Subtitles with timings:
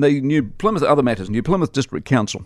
[0.00, 2.44] The New Plymouth, other matters, New Plymouth District Council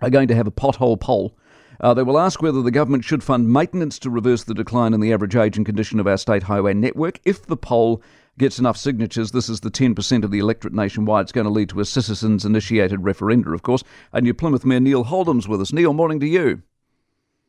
[0.00, 1.36] are going to have a pothole poll.
[1.80, 5.00] Uh, they will ask whether the government should fund maintenance to reverse the decline in
[5.00, 7.20] the average age and condition of our state highway network.
[7.24, 8.02] If the poll
[8.38, 11.24] gets enough signatures, this is the 10% of the electorate nationwide.
[11.24, 13.82] It's going to lead to a citizens initiated referenda, of course.
[14.12, 15.72] And New Plymouth Mayor Neil Holdom's with us.
[15.72, 16.62] Neil, morning to you.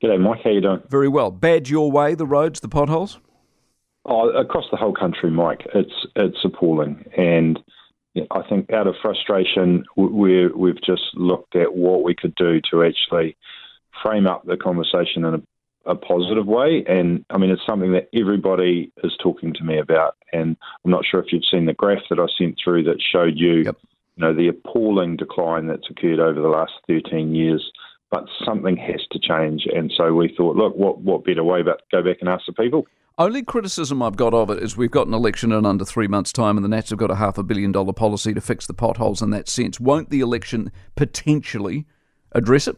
[0.03, 0.41] G'day, Mike.
[0.43, 0.81] How you doing?
[0.89, 1.31] Very well.
[1.31, 3.19] Bad your way, the roads, the potholes?
[4.05, 5.65] Oh, across the whole country, Mike.
[5.73, 7.57] It's it's appalling, and
[8.31, 12.83] I think out of frustration, we we've just looked at what we could do to
[12.83, 13.35] actually
[14.01, 16.83] frame up the conversation in a, a, positive way.
[16.87, 20.15] And I mean, it's something that everybody is talking to me about.
[20.33, 23.37] And I'm not sure if you've seen the graph that I sent through that showed
[23.37, 23.77] you, yep.
[24.15, 27.71] you know, the appalling decline that's occurred over the last 13 years.
[28.11, 29.65] But something has to change.
[29.65, 32.53] And so we thought, look, what what better way but go back and ask the
[32.53, 32.87] people?
[33.17, 36.33] Only criticism I've got of it is we've got an election in under three months'
[36.33, 38.73] time, and the Nats have got a half a billion dollar policy to fix the
[38.73, 39.79] potholes in that sense.
[39.79, 41.85] Won't the election potentially
[42.33, 42.77] address it?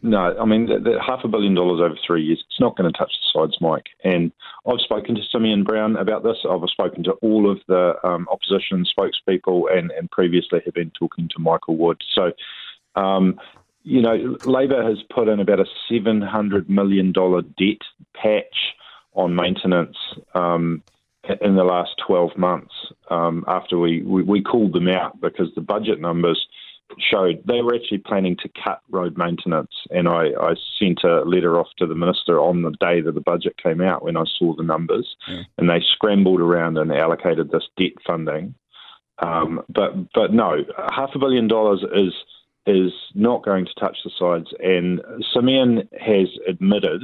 [0.00, 2.90] No, I mean, the, the half a billion dollars over three years, it's not going
[2.90, 3.88] to touch the sides, Mike.
[4.02, 4.32] And
[4.66, 6.38] I've spoken to Simeon Brown about this.
[6.48, 11.28] I've spoken to all of the um, opposition spokespeople and, and previously have been talking
[11.28, 12.00] to Michael Wood.
[12.14, 12.32] So,
[12.96, 13.38] um,
[13.84, 17.82] you know, Labour has put in about a $700 million debt
[18.14, 18.74] patch
[19.14, 19.96] on maintenance
[20.34, 20.82] um,
[21.40, 22.74] in the last 12 months
[23.10, 26.46] um, after we, we, we, called them out because the budget numbers
[26.98, 29.72] showed they were actually planning to cut road maintenance.
[29.90, 33.20] And I, I sent a letter off to the minister on the day that the
[33.20, 35.42] budget came out when I saw the numbers, yeah.
[35.58, 38.54] and they scrambled around and allocated this debt funding.
[39.18, 42.12] Um, but but no, half a billion dollars is
[42.66, 44.48] is not going to touch the sides.
[44.60, 45.00] And
[45.32, 47.02] Simeon has admitted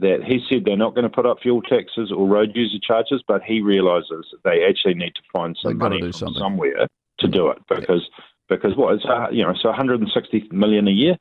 [0.00, 3.22] that he said they're not going to put up fuel taxes or road user charges,
[3.26, 6.86] but he realises they actually need to find some money from somewhere
[7.18, 8.24] to do it because yeah.
[8.48, 11.16] because what it's uh, you know so 160 million a year.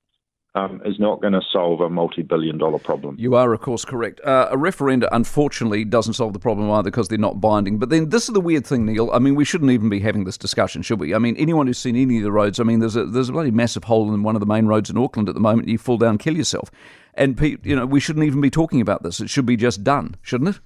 [0.55, 3.15] Um, is not going to solve a multi-billion dollar problem.
[3.19, 4.19] You are, of course, correct.
[4.21, 7.77] Uh, a referenda, unfortunately, doesn't solve the problem either because they're not binding.
[7.77, 9.11] But then this is the weird thing, Neil.
[9.11, 11.13] I mean, we shouldn't even be having this discussion, should we?
[11.13, 13.31] I mean, anyone who's seen any of the roads, I mean, there's a there's a
[13.31, 15.67] bloody massive hole in one of the main roads in Auckland at the moment.
[15.67, 16.71] You fall down, kill yourself
[17.19, 19.19] and you know we shouldn't even be talking about this.
[19.19, 20.61] It should be just done, shouldn't it?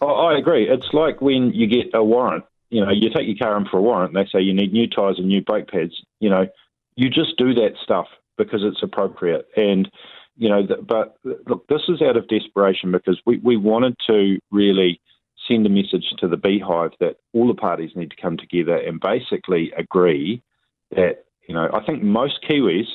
[0.00, 0.68] Oh, I agree.
[0.68, 2.44] It's like when you get a warrant.
[2.70, 4.12] You know, you take your car in for a warrant.
[4.14, 5.92] They say you need new tyres and new brake pads.
[6.18, 6.46] You know,
[6.96, 9.46] you just do that stuff because it's appropriate.
[9.56, 9.90] And
[10.36, 15.00] you know, but look, this is out of desperation because we, we wanted to really
[15.48, 19.00] send a message to the beehive that all the parties need to come together and
[19.00, 20.42] basically agree
[20.94, 22.86] that you know I think most Kiwis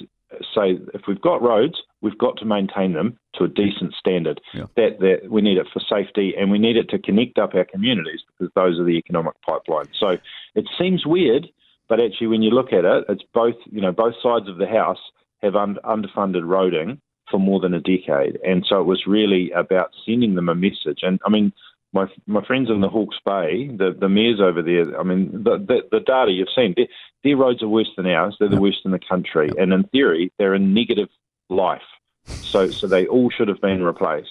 [0.55, 4.39] say if we've got roads, we've got to maintain them to a decent standard.
[4.53, 4.65] Yeah.
[4.75, 7.65] That that we need it for safety and we need it to connect up our
[7.65, 9.89] communities because those are the economic pipelines.
[9.99, 10.17] So
[10.55, 11.47] it seems weird,
[11.89, 14.67] but actually when you look at it, it's both you know both sides of the
[14.67, 14.99] house
[15.41, 19.91] have un- underfunded roading for more than a decade, and so it was really about
[20.05, 20.99] sending them a message.
[21.01, 21.53] And I mean,
[21.93, 24.99] my my friends in the Hawke's Bay, the the mayors over there.
[24.99, 26.87] I mean, the the, the data you've seen, their,
[27.23, 28.35] their, roads are worse than ours.
[28.39, 29.57] They're the worst in the country, yep.
[29.57, 31.09] and in theory, they're in negative
[31.49, 31.81] life.
[32.25, 34.29] So so they all should have been replaced.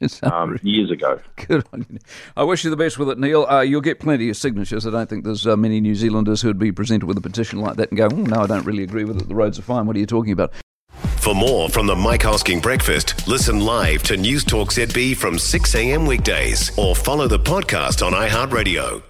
[0.22, 1.20] Um, years ago.
[1.48, 1.98] Good on you.
[2.36, 3.44] I wish you the best with it, Neil.
[3.46, 4.86] Uh, you'll get plenty of signatures.
[4.86, 7.76] I don't think there's uh, many New Zealanders who'd be presented with a petition like
[7.76, 9.28] that and go, oh, no, I don't really agree with it.
[9.28, 9.86] The roads are fine.
[9.86, 10.52] What are you talking about?
[11.18, 15.74] For more from the Mike Hosking Breakfast, listen live to News Talk ZB from 6
[15.74, 16.06] a.m.
[16.06, 19.02] weekdays or follow the podcast on iHeartRadio.